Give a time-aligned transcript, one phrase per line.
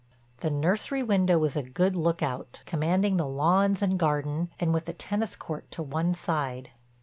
[0.39, 4.85] The nursery window was a good look out, commanding the lawns and garden and with
[4.85, 6.71] the tennis court to one side.